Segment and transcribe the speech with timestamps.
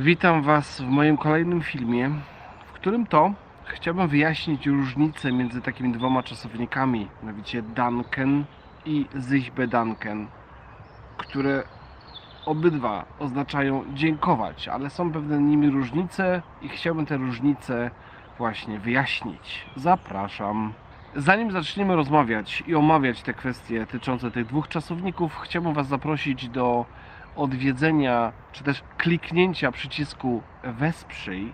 [0.00, 2.10] Witam Was w moim kolejnym filmie,
[2.66, 3.32] w którym to
[3.64, 8.44] chciałbym wyjaśnić różnicę między takimi dwoma czasownikami, mianowicie Danken
[8.84, 10.26] i Sichbe Danken,
[11.16, 11.62] które
[12.46, 17.90] obydwa oznaczają dziękować, ale są pewne nimi różnice i chciałbym te różnice
[18.38, 19.66] właśnie wyjaśnić.
[19.76, 20.72] Zapraszam.
[21.16, 26.84] Zanim zaczniemy rozmawiać i omawiać te kwestie dotyczące tych dwóch czasowników, chciałbym Was zaprosić do
[27.38, 31.52] odwiedzenia, czy też kliknięcia przycisku Wesprzyj,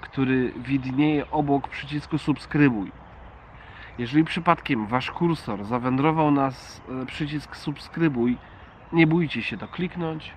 [0.00, 2.92] który widnieje obok przycisku Subskrybuj.
[3.98, 6.52] Jeżeli przypadkiem Wasz kursor zawędrował na e,
[7.06, 8.36] przycisk Subskrybuj,
[8.92, 10.32] nie bójcie się to kliknąć.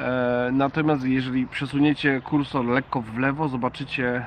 [0.00, 4.26] E, Natomiast jeżeli przesuniecie kursor lekko w lewo, zobaczycie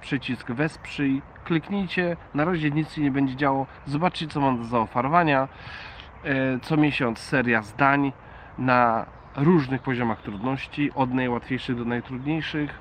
[0.00, 5.48] przycisk Wesprzyj, kliknijcie, na razie nic się nie będzie działo, zobaczcie co mam do zaoferowania.
[6.24, 8.12] E, Co miesiąc seria zdań
[8.58, 12.78] na różnych poziomach trudności, od najłatwiejszych do najtrudniejszych.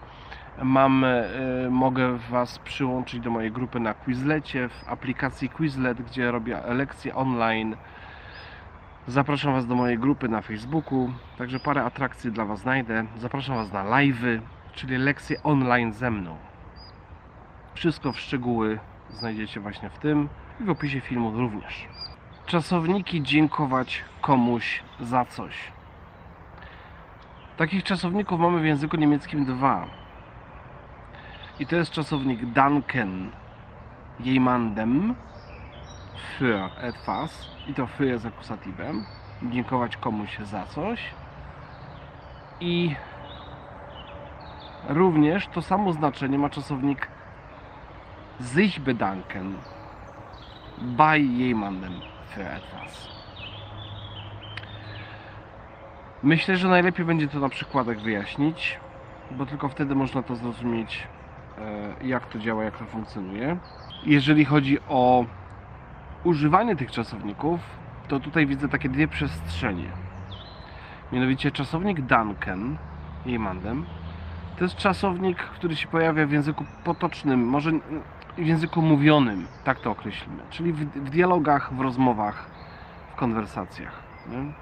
[0.61, 1.23] Mam, e,
[1.69, 7.75] mogę Was przyłączyć do mojej grupy na Quizlecie, w aplikacji Quizlet, gdzie robię lekcje online.
[9.07, 13.05] Zapraszam Was do mojej grupy na Facebooku, także parę atrakcji dla Was znajdę.
[13.17, 14.39] Zapraszam Was na live'y,
[14.73, 16.35] czyli lekcje online ze mną.
[17.73, 20.29] Wszystko w szczegóły znajdziecie właśnie w tym
[20.61, 21.87] i w opisie filmu również.
[22.47, 25.71] Czasowniki dziękować komuś za coś.
[27.57, 29.87] Takich czasowników mamy w języku niemieckim dwa.
[31.59, 33.31] I to jest czasownik danken
[34.19, 35.15] jemandem
[36.39, 39.05] für etwas i to für jest akusatywem.
[39.43, 40.99] Dziękować komuś za coś.
[42.59, 42.95] I
[44.87, 47.07] również to samo znaczenie ma czasownik
[48.39, 49.55] sich bedanken
[50.77, 53.07] bei jemandem für etwas.
[56.23, 58.79] Myślę, że najlepiej będzie to na przykładach wyjaśnić,
[59.31, 61.07] bo tylko wtedy można to zrozumieć,
[61.57, 63.57] e, jak to działa, jak to funkcjonuje.
[64.05, 65.25] Jeżeli chodzi o
[66.23, 67.59] używanie tych czasowników,
[68.07, 69.89] to tutaj widzę takie dwie przestrzenie.
[71.11, 72.77] Mianowicie czasownik Danken,
[73.25, 73.85] jemandem,
[74.57, 77.71] to jest czasownik, który się pojawia w języku potocznym, może
[78.37, 82.45] w języku mówionym, tak to określimy, czyli w, w dialogach, w rozmowach,
[83.11, 84.03] w konwersacjach.
[84.29, 84.53] Nie?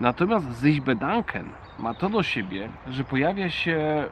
[0.00, 1.48] Natomiast sich bedanken
[1.78, 4.04] ma to do siebie, że pojawia się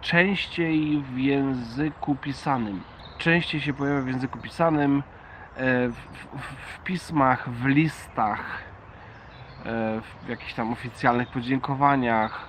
[0.00, 2.80] częściej w języku pisanym.
[3.18, 5.02] Częściej się pojawia w języku pisanym,
[5.56, 5.96] e, w,
[6.32, 8.62] w, w pismach, w listach,
[9.64, 12.46] e, w jakichś tam oficjalnych podziękowaniach,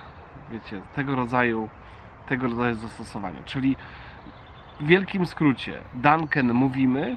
[0.50, 1.68] wiecie, tego rodzaju,
[2.28, 3.42] tego rodzaju zastosowania.
[3.44, 3.76] Czyli
[4.80, 7.16] w wielkim skrócie, Danken mówimy,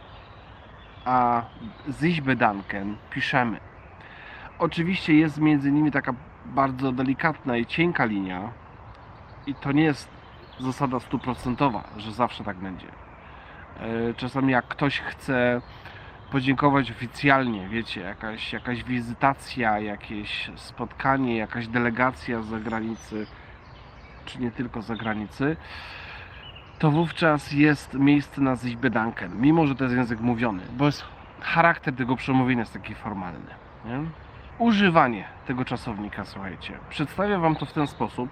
[1.06, 1.42] a
[1.92, 3.60] sich bedanken piszemy.
[4.60, 6.14] Oczywiście jest między nimi taka
[6.46, 8.50] bardzo delikatna i cienka linia
[9.48, 10.10] i to nie jest
[10.60, 12.88] zasada stuprocentowa, że zawsze tak będzie.
[13.80, 15.62] E, Czasami jak ktoś chce
[16.32, 23.28] podziękować oficjalnie, wiecie, jakaś, jakaś wizytacja, jakieś spotkanie, jakaś delegacja z zagranicy,
[24.26, 25.58] czy nie tylko z zagranicy,
[26.80, 31.04] to wówczas jest miejsce na sich bedanken, mimo że to jest język mówiony, bo jest
[31.42, 33.50] charakter tego przemówienia jest taki formalny.
[33.86, 34.00] Nie?
[34.60, 38.30] Używanie tego czasownika, słuchajcie, przedstawię Wam to w ten sposób,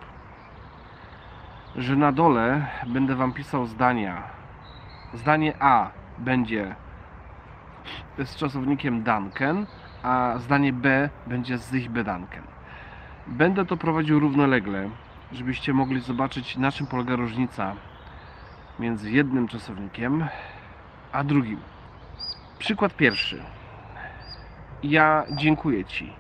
[1.76, 4.24] że na dole będę Wam pisał zdania.
[5.14, 6.76] Zdanie A będzie
[8.26, 9.66] z czasownikiem danken,
[10.04, 12.44] a zdanie B będzie z bedanken.
[13.28, 14.90] Będę to prowadził równolegle,
[15.32, 17.76] żebyście mogli zobaczyć na czym polega różnica
[18.80, 20.28] między jednym czasownikiem
[21.12, 21.60] a drugim.
[22.60, 23.44] Przykład pierwszy.
[24.84, 26.14] Ja dziękuję Ci.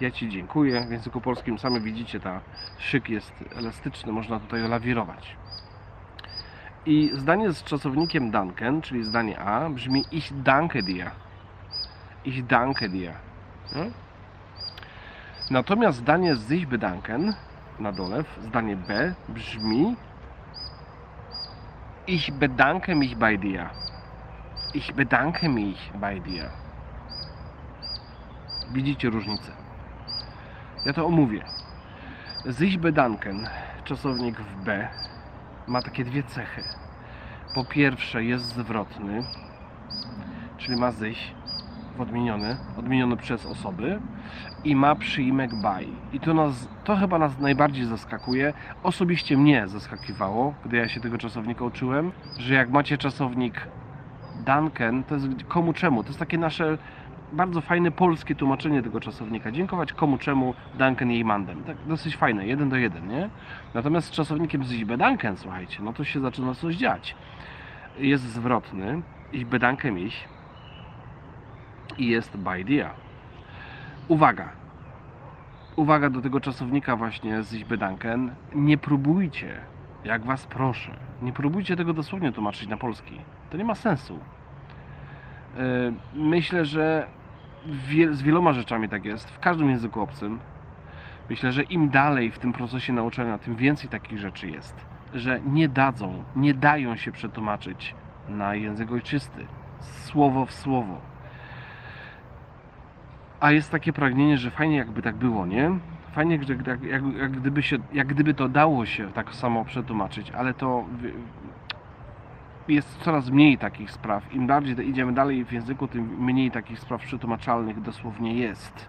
[0.00, 0.86] Ja Ci dziękuję.
[0.88, 2.40] W języku polskim sami widzicie, ta
[2.78, 5.36] szyk jest elastyczny, można tutaj lawirować.
[6.86, 11.10] I zdanie z czasownikiem danken, czyli zdanie A, brzmi ich danke dir.
[12.24, 13.12] Ich danke dir.
[13.76, 13.82] No?
[15.50, 17.34] Natomiast zdanie z sich bedanken
[17.78, 19.96] na dole, zdanie B, brzmi
[22.10, 23.70] Ich bedanke mich bei dir.
[24.74, 26.50] Ich bedanke mich bei dir.
[28.72, 29.52] Widzicie różnicę.
[30.84, 31.44] Ja to omówię.
[32.50, 33.48] Sich bedanken,
[33.84, 34.88] czasownik w B,
[35.66, 36.64] ma takie dwie cechy.
[37.54, 39.24] Po pierwsze jest zwrotny,
[40.58, 40.94] czyli ma w
[41.98, 44.00] odmieniony, odmieniony przez osoby
[44.64, 45.86] i ma przyimek by.
[46.12, 48.52] I to, nas, to chyba nas najbardziej zaskakuje.
[48.82, 53.68] Osobiście mnie zaskakiwało, gdy ja się tego czasownika uczyłem, że jak macie czasownik
[54.46, 56.02] Duncan, to jest komu czemu?
[56.02, 56.78] To jest takie nasze
[57.32, 59.52] bardzo fajne polskie tłumaczenie tego czasownika.
[59.52, 61.64] Dziękować komu, czemu, danken jej mandem.
[61.64, 63.30] Tak dosyć fajne, jeden do jeden, nie?
[63.74, 67.16] Natomiast z czasownikiem z ich bedanken, słuchajcie, no to się zaczyna coś dziać.
[67.98, 69.02] Jest zwrotny,
[69.32, 70.28] ich bedanken ich
[71.98, 72.90] i jest by dia.
[74.08, 74.48] Uwaga,
[75.76, 78.34] uwaga do tego czasownika właśnie z ich bedanken.
[78.54, 79.60] Nie próbujcie,
[80.04, 83.20] jak was proszę, nie próbujcie tego dosłownie tłumaczyć na polski.
[83.50, 84.18] To nie ma sensu.
[85.56, 87.06] Yy, Myślę, że
[88.10, 90.38] z wieloma rzeczami tak jest, w każdym języku obcym.
[91.30, 94.74] Myślę, że im dalej w tym procesie nauczania, tym więcej takich rzeczy jest,
[95.14, 97.94] że nie dadzą, nie dają się przetłumaczyć
[98.28, 99.46] na język ojczysty,
[99.80, 101.00] słowo w słowo.
[103.40, 105.70] A jest takie pragnienie, że fajnie jakby tak było, nie?
[106.12, 110.54] Fajnie, jak, jak, jak, gdyby się, jak gdyby to dało się tak samo przetłumaczyć, ale
[110.54, 110.84] to
[112.68, 114.34] jest coraz mniej takich spraw.
[114.34, 118.88] Im bardziej idziemy dalej w języku, tym mniej takich spraw przetłumaczalnych dosłownie jest.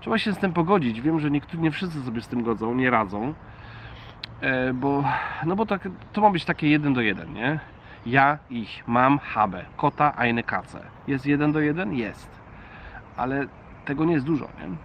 [0.00, 1.00] Trzeba się z tym pogodzić.
[1.00, 3.34] Wiem, że niektórzy, nie wszyscy sobie z tym godzą, nie radzą.
[4.40, 5.04] E, bo,
[5.46, 7.60] no bo tak, to ma być takie jeden do jeden, nie?
[8.06, 10.80] Ja, ich, mam, habe, kota, eine Katze.
[11.06, 11.94] Jest jeden do jeden?
[11.94, 12.30] Jest.
[13.16, 13.46] Ale
[13.84, 14.76] tego nie jest dużo, nie?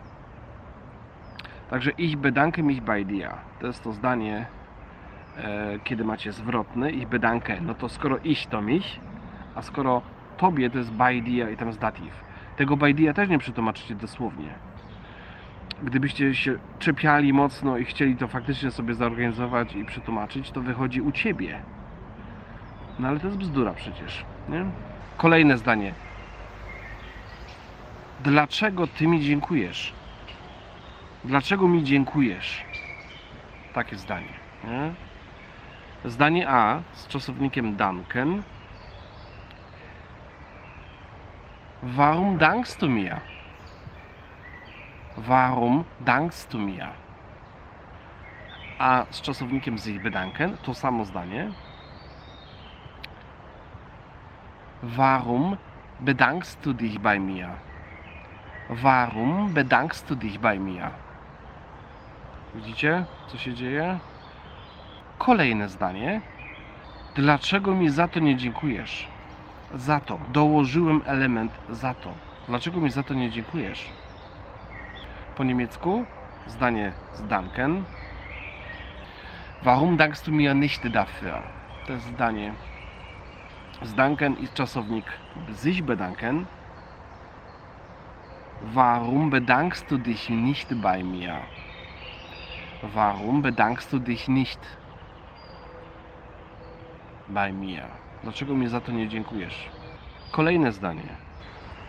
[1.69, 3.29] Także ich bedanke mich bei dir.
[3.59, 4.45] To jest to zdanie,
[5.37, 7.61] e, kiedy macie zwrotny, ich bedanke.
[7.61, 8.99] No to skoro ich to mich,
[9.55, 10.01] a skoro
[10.37, 12.15] tobie to jest by dia i tam jest dative.
[12.57, 14.49] Tego by dia też nie przetłumaczycie dosłownie.
[15.83, 21.11] Gdybyście się czepiali mocno i chcieli to faktycznie sobie zorganizować i przetłumaczyć, to wychodzi u
[21.11, 21.59] ciebie.
[22.99, 24.65] No ale to jest bzdura przecież, nie?
[25.17, 25.93] Kolejne zdanie.
[28.19, 29.93] Dlaczego ty mi dziękujesz?
[31.23, 32.65] Dlaczego mi dziękujesz?
[33.73, 34.33] Takie zdanie.
[34.63, 34.93] Nie?
[36.09, 38.43] Zdanie A z czasownikiem danken.
[41.83, 43.21] Warum dankst du mir?
[45.17, 46.87] Warum dankst du mir?
[48.79, 51.51] A z czasownikiem sich bedanken to samo zdanie.
[54.83, 55.57] Warum
[55.99, 57.68] bedankst du dich bei mir?
[58.69, 60.91] Warum bedankst du dich bei mir?
[62.55, 63.99] Widzicie, co się dzieje?
[65.17, 66.21] Kolejne zdanie.
[67.15, 69.07] Dlaczego mi za to nie dziękujesz?
[69.75, 70.19] Za to.
[70.33, 72.13] Dołożyłem element za to.
[72.47, 73.89] Dlaczego mi za to nie dziękujesz?
[75.35, 76.05] Po niemiecku
[76.47, 77.83] zdanie z danken.
[79.63, 81.41] Warum dankst du mir nicht dafür?
[81.87, 82.53] To jest zdanie
[83.81, 85.05] z danken i czasownik
[85.55, 86.45] sich bedanken.
[88.61, 91.37] Warum bedankst du dich nicht bei mir?
[92.81, 94.59] Warum bedankst du dich nicht
[97.27, 97.83] bei mir?
[98.23, 99.69] Dlaczego mi za to nie dziękujesz?
[100.31, 101.15] Kolejne zdanie.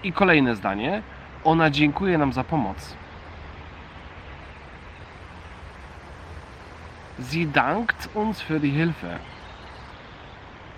[0.03, 1.03] I kolejne zdanie.
[1.45, 2.97] Ona dziękuje nam za pomoc.
[7.19, 9.19] Sie dankt uns für die Hilfe.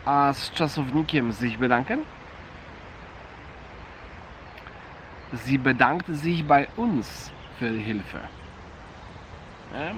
[0.05, 2.05] A z czasownikiem sich bedanken?
[5.32, 8.20] Sie bedankt sich bei uns für die Hilfe.
[9.73, 9.94] Nie?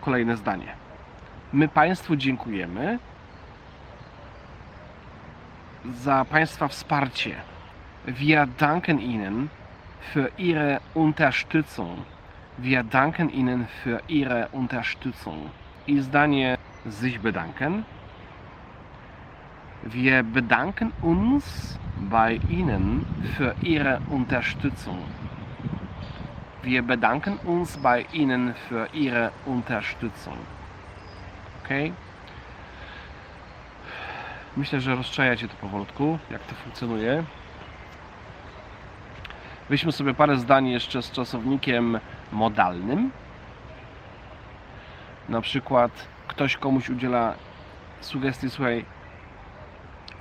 [0.00, 0.72] Kolejne zdanie.
[1.52, 2.98] My Państwu dziękujemy
[5.84, 7.34] za Państwa wsparcie.
[8.06, 9.48] Wir danken Ihnen
[10.12, 12.04] für Ihre Unterstützung.
[12.58, 15.50] Wir danken Ihnen für Ihre Unterstützung.
[15.86, 16.56] I zdanie
[16.86, 17.84] sich bedanken.
[19.82, 23.06] Wir bedanken uns bei Ihnen
[23.36, 24.98] für Ihre Unterstützung.
[26.62, 30.36] Wir bedanken uns bei Ihnen für Ihre Unterstützung.
[31.62, 31.70] Ok?
[34.56, 37.24] Myślę, że rozczajacie to powolutku, jak to funkcjonuje.
[39.70, 41.98] Weźmy sobie parę zdań jeszcze z czasownikiem
[42.32, 43.10] modalnym.
[45.28, 47.34] Na przykład ktoś komuś udziela
[48.00, 48.84] sugestii, słuchaj,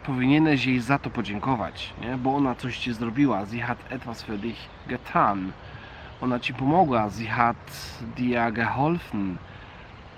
[0.08, 2.18] powinieneś jej za to podziękować, nie?
[2.18, 3.46] bo ona coś ci zrobiła.
[3.46, 5.52] Sie hat etwas für dich getan.
[6.22, 7.10] Ona ci pomogła.
[7.10, 9.38] Sie hat dir geholfen.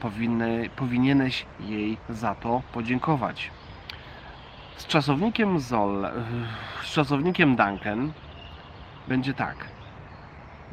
[0.01, 3.51] Powinny, powinieneś jej za to podziękować.
[4.77, 6.07] Z czasownikiem soll,
[6.83, 8.11] z czasownikiem danken
[9.07, 9.55] będzie tak.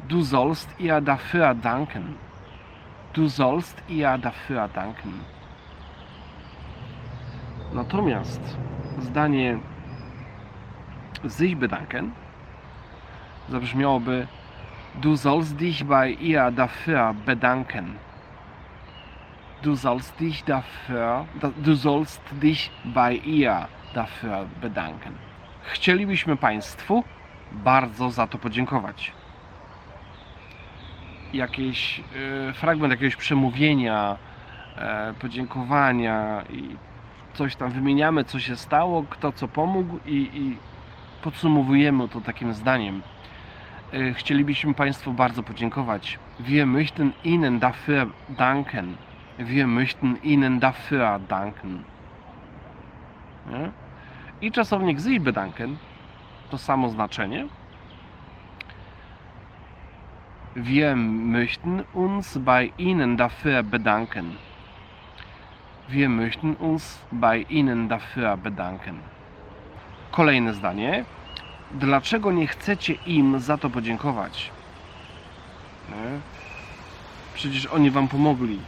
[0.09, 2.13] Du sollst ihr dafür danken.
[3.13, 5.11] Du sollst ihr dafür danken.
[7.73, 8.57] Natomiast
[8.97, 9.57] zdanie
[11.27, 12.11] sich bedanken
[13.49, 14.27] zabrzmiałoby
[15.01, 17.95] Du sollst dich bei ihr dafür bedanken.
[19.61, 25.13] Du sollst dich dafür, da- du sollst dich bei ihr dafür bedanken.
[25.73, 27.03] Chcielibyśmy Państwu
[27.51, 29.11] bardzo za to podziękować.
[31.33, 32.01] Jakiś
[32.49, 34.17] e, fragment jakiegoś przemówienia,
[34.77, 36.75] e, podziękowania i
[37.37, 40.57] coś tam wymieniamy, co się stało, kto co pomógł i, i
[41.21, 43.01] podsumowujemy to takim zdaniem.
[43.93, 46.19] E, Chcielibyśmy Państwu bardzo podziękować.
[46.39, 48.95] Wir möchten Ihnen dafür danken.
[49.39, 51.83] Wir möchten Ihnen dafür danken.
[53.51, 53.71] Nie?
[54.41, 55.77] I czasownik sich bedanken
[56.49, 57.47] to samo znaczenie.
[60.55, 64.35] Wir möchten uns bei Ihnen dafür bedanken.
[65.89, 68.99] Wir möchten uns bei Ihnen dafür bedanken.
[70.11, 71.05] Kolejne zdanie.
[71.71, 74.51] Dlaczego nie chcecie im za to podziękować?
[75.89, 76.19] Nie?
[77.33, 78.59] Przecież oni wam pomogli.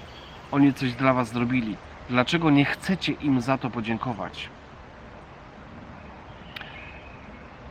[0.51, 1.75] Oni coś dla was zrobili.
[2.09, 4.49] Dlaczego nie chcecie im za to podziękować?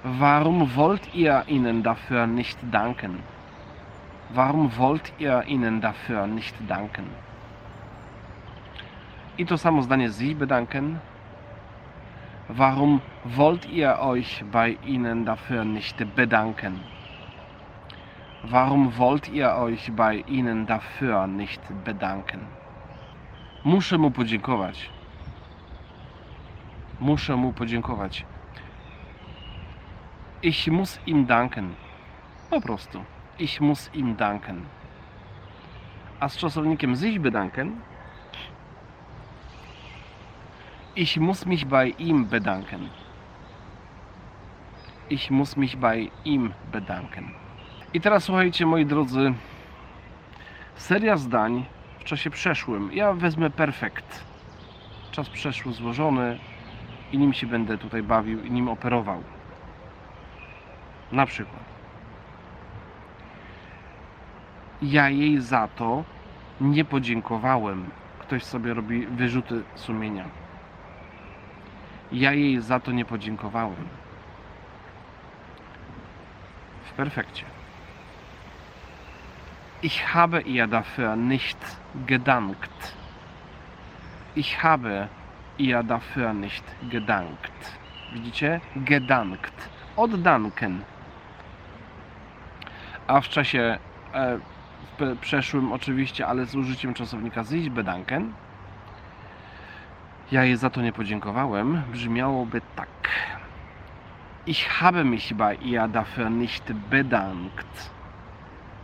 [0.05, 3.23] Warum wollt ihr ihnen dafür nicht danken?
[4.31, 7.28] Warum wollt ihr ihnen dafür nicht danken?
[9.39, 10.99] I to samo zdanie Sie bedanken.
[12.49, 16.81] Warum wollt ihr euch bei ihnen dafür nicht bedanken?
[18.43, 22.41] Warum wollt ihr euch bei ihnen dafür nicht bedanken?
[23.65, 24.91] Muszę mu podziękować.
[27.01, 28.27] Muszę mu podziękować.
[30.43, 31.75] Ich muss ihm danken.
[32.51, 33.05] Po prostu.
[33.39, 34.63] Ich muss ihm danken.
[36.21, 37.88] A z czasownikiem sich bedanken
[40.99, 42.91] Ich muss mich bei ihm bedanken.
[45.09, 47.35] Ich muss mich bei ihm bedanken.
[47.95, 49.35] I teraz słuchajcie, moi drodzy,
[50.75, 51.65] seria zdań
[51.99, 52.91] w czasie przeszłym.
[52.93, 54.25] Ja wezmę perfekt.
[55.11, 56.39] Czas przeszły złożony
[57.13, 59.23] i nim się będę tutaj bawił i nim operował.
[61.13, 61.65] Na przykład.
[64.83, 66.05] Ja jej za to
[66.61, 67.91] nie podziękowałem.
[68.19, 70.48] Ktoś sobie robi wyrzuty sumienia.
[72.13, 73.89] Ja jej za to nie podziękowałem.
[76.85, 77.45] W perfekcie.
[79.83, 81.59] Ich habe ihr dafür nicht
[82.07, 82.95] gedankt.
[84.37, 85.09] Ich habe
[85.59, 87.79] ihr dafür nicht gedankt.
[88.13, 88.61] Widzicie?
[88.77, 89.69] Gedankt.
[89.97, 90.83] Od danken.
[93.07, 93.79] A w czasie
[94.15, 94.39] e,
[94.99, 98.33] w przeszłym oczywiście, ale z użyciem czasownika sich bedanken
[100.33, 102.89] ja jej za to nie podziękowałem, brzmiałoby tak.
[104.47, 107.91] Ich habe mich bei ihr dafür nicht bedankt.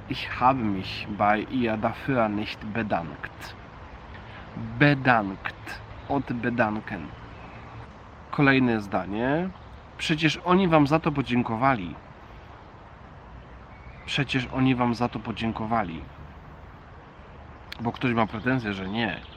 [0.09, 3.55] Ich habe mich bei ihr dafür nicht bedankt.
[4.79, 5.81] Bedankt.
[6.09, 7.07] Od bedanken.
[8.31, 9.49] Kolejne zdanie.
[9.99, 11.95] Przecież oni wam za to podziękowali.
[14.07, 16.01] Przecież oni wam za to podziękowali.
[17.81, 19.34] Bo ktoś ma pretensję, że nie.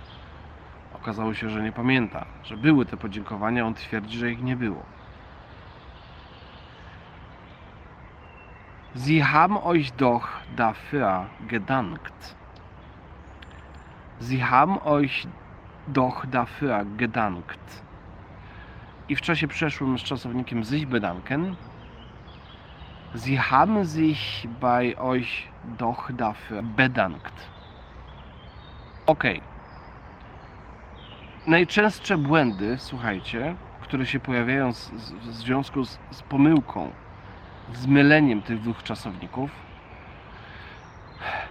[1.02, 4.84] Okazało się, że nie pamięta, że były te podziękowania, on twierdzi, że ich nie było.
[8.96, 12.36] Sie haben euch doch dafür gedankt.
[14.20, 15.28] Sie haben euch
[15.88, 17.84] doch dafür gedankt.
[19.10, 21.56] I w czasie przeszłym z czasownikiem sich bedanken.
[23.16, 27.34] Sie haben sich bei euch doch dafür bedankt.
[29.06, 29.57] Okej
[31.48, 36.92] najczęstsze błędy, słuchajcie, które się pojawiają z, z, w związku z, z pomyłką,
[37.74, 39.52] z myleniem tych dwóch czasowników,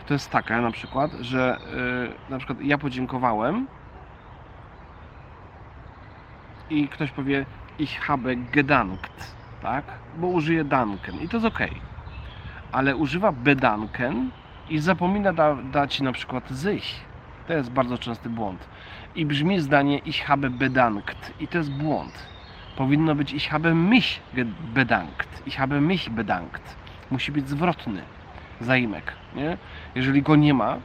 [0.07, 1.59] to jest taka na przykład, że
[2.29, 3.67] y, na przykład ja podziękowałem
[6.71, 7.47] i ktoś powie
[7.79, 9.85] ich habe gedankt, tak?
[10.17, 11.59] Bo użyje danken i to jest ok.
[12.73, 14.31] Ale używa bedanken
[14.69, 17.07] i zapomina da, dać na przykład sich.
[17.47, 18.69] To jest bardzo częsty błąd
[19.17, 22.13] i brzmi zdanie ich habe bedankt i to jest błąd.
[22.77, 24.21] Powinno być ich habe mich
[24.75, 25.47] bedankt.
[25.47, 26.77] Ich habe mich bedankt.
[27.11, 28.03] Musi być zwrotny
[28.61, 29.59] zaimek, nie?
[29.95, 30.79] Jeżeli go nie ma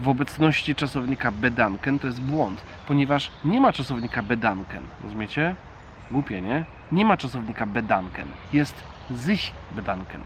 [0.00, 4.82] w obecności czasownika bedanken, to jest błąd, ponieważ nie ma czasownika bedanken.
[5.04, 5.54] Rozumiecie?
[6.10, 6.64] Głupie, nie?
[6.92, 8.28] Nie ma czasownika bedanken.
[8.52, 8.84] Jest
[9.16, 10.20] sich bedanken.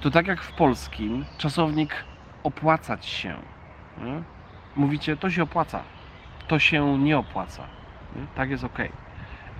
[0.00, 1.94] To tak jak w polskim czasownik
[2.42, 3.34] opłacać się.
[4.04, 4.22] Nie?
[4.80, 5.82] Mówicie, to się opłaca,
[6.48, 7.62] to się nie opłaca.
[8.16, 8.26] Nie?
[8.34, 8.78] Tak jest ok.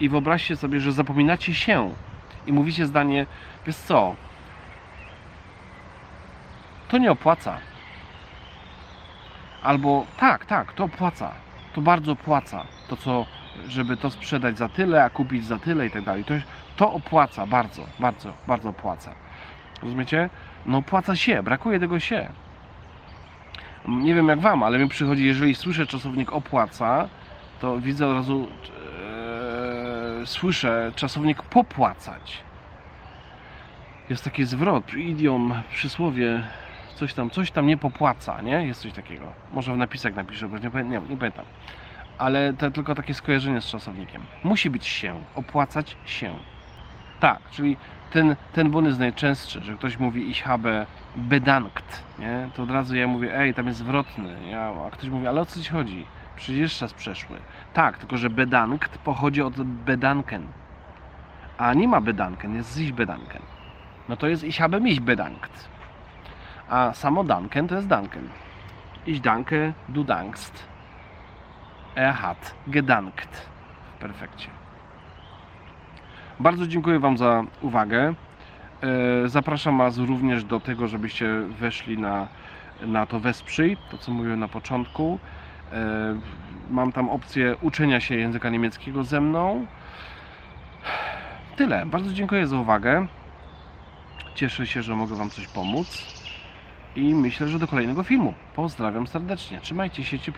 [0.00, 1.94] I wyobraźcie sobie, że zapominacie się
[2.46, 3.26] i mówicie zdanie,
[3.66, 4.14] wiesz co,
[6.88, 7.58] to nie opłaca.
[9.62, 11.32] Albo tak, tak, to opłaca,
[11.74, 13.26] to bardzo opłaca to, co
[13.68, 16.24] żeby to sprzedać za tyle, a kupić za tyle i tak dalej.
[16.24, 16.34] To,
[16.76, 19.14] to opłaca bardzo, bardzo, bardzo opłaca.
[19.82, 20.30] Rozumiecie?
[20.66, 22.28] No opłaca się, brakuje tego się.
[23.88, 27.08] Nie wiem jak wam, ale mi przychodzi, jeżeli słyszę czasownik opłaca,
[27.60, 28.48] to widzę od razu,
[30.22, 32.42] e, słyszę czasownik popłacać.
[34.10, 36.42] Jest taki zwrot, idiom, przysłowie,
[36.94, 38.66] coś tam, coś tam nie popłaca, nie?
[38.66, 39.32] Jest coś takiego.
[39.52, 41.44] Może w napisach napiszę, bo nie, nie, nie pamiętam.
[42.18, 44.22] Ale to tylko takie skojarzenie z czasownikiem.
[44.44, 46.34] Musi być się, opłacać się.
[47.20, 47.76] Tak, czyli
[48.10, 50.86] ten, ten błąd jest najczęstszy, że ktoś mówi ich habe
[51.16, 52.48] bedankt, nie?
[52.54, 55.46] To od razu ja mówię, ej, tam jest zwrotny, ja, a ktoś mówi, ale o
[55.46, 56.06] co ci chodzi?
[56.36, 57.38] Przecież czas przeszły.
[57.72, 60.46] Tak, tylko że bedankt pochodzi od bedanken.
[61.58, 63.42] A nie ma bedanken, jest sich bedanken.
[64.08, 65.68] No to jest ich habe mich bedankt.
[66.68, 68.28] A samo danken to jest danken.
[69.06, 70.64] Ich danke, du dankst.
[71.94, 73.48] Er hat gedankt.
[73.96, 74.59] W perfekcie.
[76.40, 78.14] Bardzo dziękuję Wam za uwagę.
[79.24, 82.28] E, Zapraszam Was również do tego, żebyście weszli na,
[82.82, 85.18] na to Wesprzyj, to co mówiłem na początku.
[85.72, 86.20] E,
[86.70, 89.66] Mam tam opcję uczenia się języka niemieckiego ze mną.
[91.56, 91.86] Tyle.
[91.86, 93.06] Bardzo dziękuję za uwagę.
[94.34, 96.06] Cieszę się, że mogę Wam coś pomóc.
[96.96, 98.34] I myślę, że do kolejnego filmu.
[98.54, 99.60] Pozdrawiam serdecznie.
[99.60, 100.28] Trzymajcie się ciepło.